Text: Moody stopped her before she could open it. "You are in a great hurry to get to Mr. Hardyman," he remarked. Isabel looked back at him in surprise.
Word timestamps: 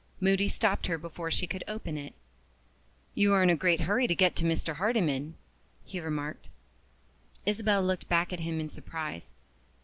Moody 0.19 0.47
stopped 0.47 0.87
her 0.87 0.97
before 0.97 1.29
she 1.29 1.45
could 1.45 1.63
open 1.67 1.95
it. 1.95 2.15
"You 3.13 3.33
are 3.33 3.43
in 3.43 3.51
a 3.51 3.55
great 3.55 3.81
hurry 3.81 4.07
to 4.07 4.15
get 4.15 4.35
to 4.37 4.43
Mr. 4.43 4.77
Hardyman," 4.77 5.35
he 5.85 5.99
remarked. 5.99 6.49
Isabel 7.45 7.83
looked 7.83 8.09
back 8.09 8.33
at 8.33 8.39
him 8.39 8.59
in 8.59 8.67
surprise. 8.67 9.31